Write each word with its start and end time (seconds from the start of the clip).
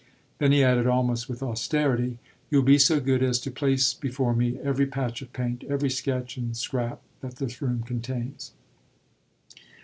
Then 0.39 0.51
he 0.51 0.63
added 0.63 0.87
almost 0.87 1.29
with 1.29 1.43
austerity: 1.43 2.17
"You'll 2.49 2.63
be 2.63 2.79
so 2.79 2.99
good 2.99 3.21
as 3.21 3.37
to 3.41 3.51
place 3.51 3.93
before 3.93 4.33
me 4.33 4.57
every 4.57 4.87
patch 4.87 5.21
of 5.21 5.31
paint, 5.31 5.63
every 5.69 5.91
sketch 5.91 6.37
and 6.37 6.57
scrap, 6.57 7.03
that 7.19 7.35
this 7.35 7.61
room 7.61 7.83
contains." 7.83 8.51